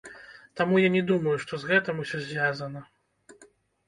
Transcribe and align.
Таму 0.59 0.79
я 0.81 0.85
не 0.95 1.03
думаю, 1.11 1.33
што 1.43 1.53
з 1.63 1.69
гэтым 1.71 1.99
усё 2.05 2.17
звязана. 2.31 2.81